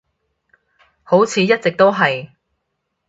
[1.03, 2.31] 好似一直都係